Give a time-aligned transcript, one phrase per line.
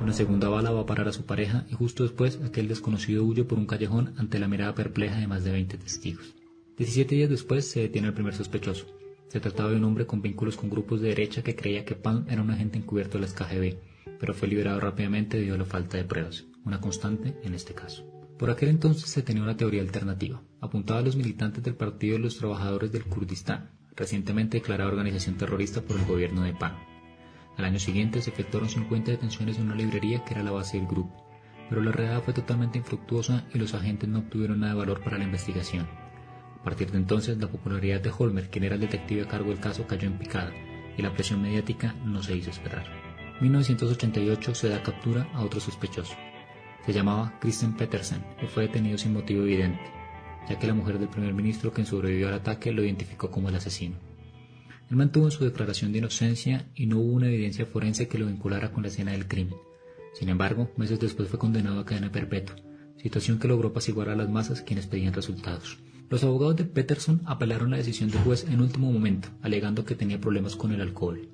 [0.00, 3.44] Una segunda bala va a parar a su pareja y justo después aquel desconocido huye
[3.44, 6.34] por un callejón ante la mirada perpleja de más de 20 testigos.
[6.76, 8.86] 17 días después se detiene el primer sospechoso.
[9.28, 12.26] Se trataba de un hombre con vínculos con grupos de derecha que creía que Palm
[12.28, 13.76] era un agente encubierto de las KGB,
[14.20, 18.04] pero fue liberado rápidamente debido a la falta de pruebas, una constante en este caso.
[18.38, 20.42] Por aquel entonces se tenía una teoría alternativa.
[20.60, 25.80] Apuntaba a los militantes del Partido de los Trabajadores del Kurdistán, recientemente declarada organización terrorista
[25.80, 26.95] por el gobierno de PAN.
[27.56, 30.86] Al año siguiente se efectuaron 50 detenciones en una librería que era la base del
[30.86, 31.26] grupo,
[31.68, 35.18] pero la redada fue totalmente infructuosa y los agentes no obtuvieron nada de valor para
[35.18, 35.88] la investigación.
[36.60, 39.60] A partir de entonces, la popularidad de Holmer, quien era el detective a cargo del
[39.60, 40.52] caso, cayó en picada
[40.96, 42.86] y la presión mediática no se hizo esperar.
[43.36, 46.14] En 1988 se da captura a otro sospechoso.
[46.84, 49.82] Se llamaba Christian Petersen y fue detenido sin motivo evidente,
[50.48, 53.56] ya que la mujer del primer ministro quien sobrevivió al ataque lo identificó como el
[53.56, 53.96] asesino.
[54.90, 58.72] Él mantuvo su declaración de inocencia y no hubo una evidencia forense que lo vinculara
[58.72, 59.56] con la escena del crimen.
[60.14, 62.56] Sin embargo, meses después fue condenado a cadena perpetua,
[62.96, 65.78] situación que logró apaciguar a las masas quienes pedían resultados.
[66.08, 70.20] Los abogados de Peterson apelaron la decisión del juez en último momento, alegando que tenía
[70.20, 71.28] problemas con el alcohol.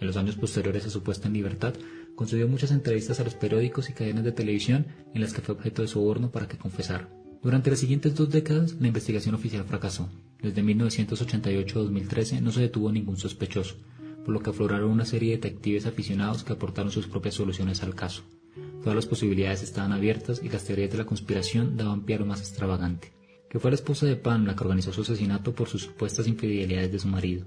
[0.00, 1.74] En los años posteriores a su puesta en libertad,
[2.16, 5.82] concedió muchas entrevistas a los periódicos y cadenas de televisión en las que fue objeto
[5.82, 7.08] de soborno para que confesara.
[7.42, 10.08] Durante las siguientes dos décadas, la investigación oficial fracasó.
[10.40, 13.76] Desde 1988 a 2013 no se detuvo ningún sospechoso,
[14.24, 17.94] por lo que afloraron una serie de detectives aficionados que aportaron sus propias soluciones al
[17.94, 18.22] caso.
[18.80, 22.26] Todas las posibilidades estaban abiertas y las teorías de la conspiración daban pie a lo
[22.26, 23.12] más extravagante,
[23.50, 26.92] que fue la esposa de Pan la que organizó su asesinato por sus supuestas infidelidades
[26.92, 27.46] de su marido,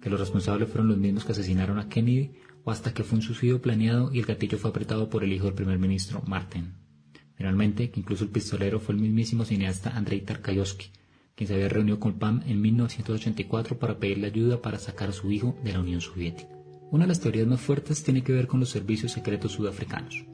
[0.00, 2.32] que los responsables fueron los mismos que asesinaron a Kennedy
[2.64, 5.46] o hasta que fue un suicidio planeado y el gatillo fue apretado por el hijo
[5.46, 6.74] del primer ministro, Martin.
[7.36, 10.90] Finalmente, que incluso el pistolero fue el mismísimo cineasta Andrei Tarkovsky,
[11.34, 15.30] quien se había reunido con Pam en 1984 para pedirle ayuda para sacar a su
[15.30, 16.48] hijo de la Unión Soviética.
[16.90, 20.24] Una de las teorías más fuertes tiene que ver con los servicios secretos sudafricanos.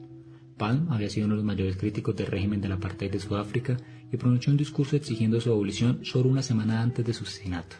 [0.57, 3.77] Palm había sido uno de los mayores críticos del régimen de la apartheid de Sudáfrica
[4.11, 7.77] y pronunció un discurso exigiendo su abolición solo una semana antes de su asesinato.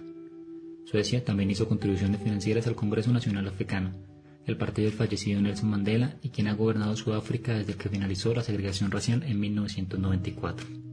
[0.85, 3.91] Suecia también hizo contribuciones financieras al Congreso Nacional Africano,
[4.45, 8.41] el partido del fallecido Nelson Mandela y quien ha gobernado Sudáfrica desde que finalizó la
[8.41, 10.91] segregación racial en 1994.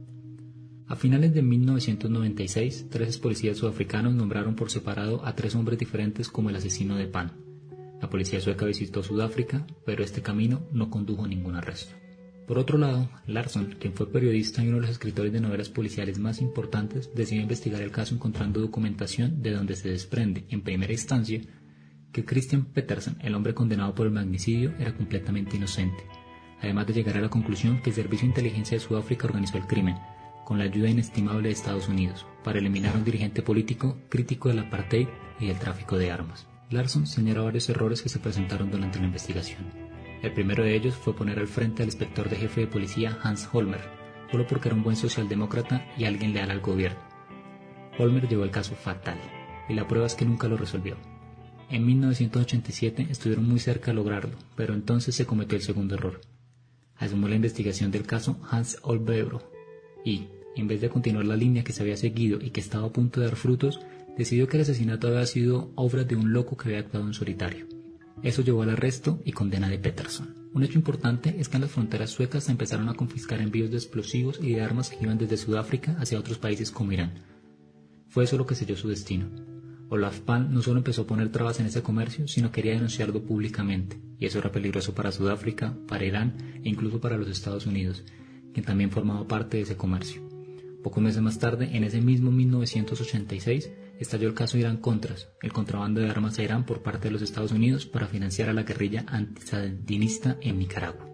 [0.89, 6.49] A finales de 1996, tres policías sudafricanos nombraron por separado a tres hombres diferentes como
[6.49, 7.33] el asesino de Pan.
[8.01, 11.93] La policía sueca visitó Sudáfrica, pero este camino no condujo a ningún arresto.
[12.47, 16.17] Por otro lado, Larson, quien fue periodista y uno de los escritores de novelas policiales
[16.17, 21.39] más importantes, decidió investigar el caso encontrando documentación de donde se desprende, en primera instancia,
[22.11, 26.03] que Christian Petersen, el hombre condenado por el magnicidio, era completamente inocente,
[26.59, 29.67] además de llegar a la conclusión que el Servicio de Inteligencia de Sudáfrica organizó el
[29.67, 29.95] crimen,
[30.49, 34.57] con la ayuda inestimable de Estados Unidos, para eliminar a un dirigente político crítico del
[34.57, 35.07] apartheid
[35.39, 36.47] y del tráfico de armas.
[36.71, 39.67] Larson señaló varios errores que se presentaron durante la investigación.
[40.23, 43.47] El primero de ellos fue poner al frente al inspector de jefe de policía Hans
[43.53, 43.79] Holmer,
[44.31, 46.99] solo porque era un buen socialdemócrata y alguien leal al gobierno.
[47.99, 49.19] Holmer llevó el caso fatal,
[49.69, 50.97] y la prueba es que nunca lo resolvió.
[51.69, 56.21] En 1987 estuvieron muy cerca de lograrlo, pero entonces se cometió el segundo error.
[56.95, 59.43] Asumió la investigación del caso Hans Olbebro
[60.03, 62.91] y, en vez de continuar la línea que se había seguido y que estaba a
[62.91, 63.79] punto de dar frutos,
[64.17, 67.67] decidió que el asesinato había sido obra de un loco que había actuado en solitario.
[68.21, 70.35] Eso llevó al arresto y condena de Peterson.
[70.53, 73.77] Un hecho importante es que en las fronteras suecas se empezaron a confiscar envíos de
[73.77, 77.23] explosivos y de armas que iban desde Sudáfrica hacia otros países como Irán.
[78.07, 79.29] Fue eso lo que selló su destino.
[79.89, 83.99] Olaf Palm no solo empezó a poner trabas en ese comercio, sino quería denunciarlo públicamente,
[84.19, 88.03] y eso era peligroso para Sudáfrica, para Irán e incluso para los Estados Unidos,
[88.53, 90.28] quien también formaba parte de ese comercio.
[90.83, 96.09] Pocos meses más tarde, en ese mismo 1986, estalló el caso Irán-Contras, el contrabando de
[96.09, 100.37] armas a Irán por parte de los Estados Unidos para financiar a la guerrilla antisandinista
[100.41, 101.07] en Nicaragua.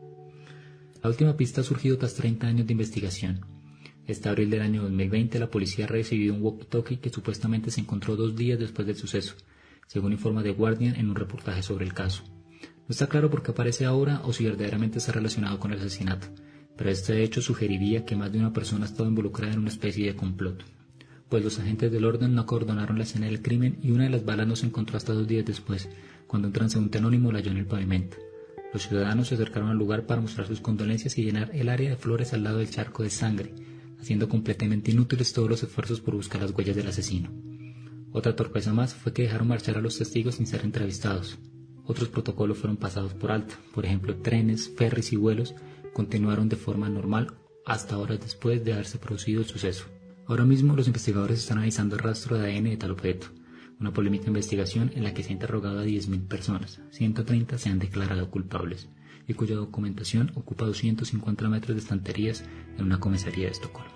[1.02, 3.46] La última pista ha surgido tras 30 años de investigación,
[4.08, 8.16] este abril del año 2020 la policía ha recibido un walkie-talkie que supuestamente se encontró
[8.16, 9.34] dos días después del suceso,
[9.88, 12.24] según informa The Guardian en un reportaje sobre el caso.
[12.62, 16.28] No está claro por qué aparece ahora o si verdaderamente está relacionado con el asesinato,
[16.78, 20.06] pero este hecho sugeriría que más de una persona ha estado involucrada en una especie
[20.06, 20.64] de complot,
[21.30, 24.26] pues los agentes del orden no acordonaron la escena del crimen y una de las
[24.26, 25.90] balas no se encontró hasta dos días después,
[26.28, 28.18] cuando un transeúnte anónimo la halló en el pavimento.
[28.74, 31.96] Los ciudadanos se acercaron al lugar para mostrar sus condolencias y llenar el área de
[31.96, 33.54] flores al lado del charco de sangre,
[34.00, 37.32] haciendo completamente inútiles todos los esfuerzos por buscar las huellas del asesino.
[38.12, 41.38] Otra torpeza más fue que dejaron marchar a los testigos sin ser entrevistados.
[41.86, 45.56] Otros protocolos fueron pasados por alto, por ejemplo, trenes, ferries y vuelos
[45.96, 49.86] continuaron de forma normal hasta horas después de haberse producido el suceso.
[50.28, 53.28] Ahora mismo los investigadores están analizando el rastro de ADN de tal objeto,
[53.80, 57.80] una polémica investigación en la que se ha interrogado a 10.000 personas, 130 se han
[57.80, 58.90] declarado culpables
[59.26, 62.44] y cuya documentación ocupa 250 metros de estanterías
[62.78, 63.96] en una comisaría de Estocolmo.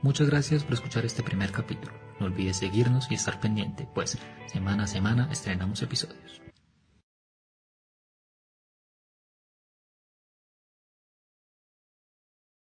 [0.00, 1.92] Muchas gracias por escuchar este primer capítulo.
[2.18, 6.45] No olvides seguirnos y estar pendiente, pues semana a semana estrenamos episodios.